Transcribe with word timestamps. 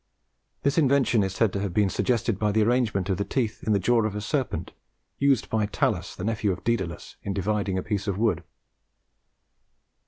This 0.63 0.79
invention 0.79 1.21
is 1.21 1.35
said 1.35 1.53
to 1.53 1.59
have 1.59 1.75
been 1.75 1.87
suggested 1.91 2.39
by 2.39 2.51
the 2.51 2.63
arrangement 2.63 3.07
of 3.11 3.17
the 3.17 3.23
teeth 3.23 3.61
in 3.67 3.71
the 3.71 3.77
jaw 3.77 4.01
of 4.03 4.15
a 4.15 4.19
serpent, 4.19 4.73
used 5.19 5.47
by 5.47 5.67
Talus 5.67 6.15
the 6.15 6.23
nephew 6.23 6.51
of 6.51 6.63
Daedalus 6.63 7.17
in 7.21 7.35
dividing 7.35 7.77
a 7.77 7.83
piece 7.83 8.07
of 8.07 8.17
wood. 8.17 8.43